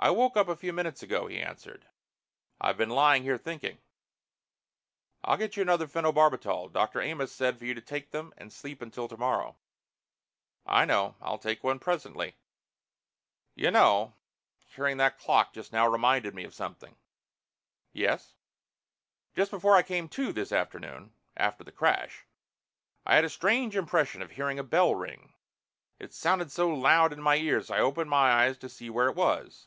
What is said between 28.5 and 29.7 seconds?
to see where it was."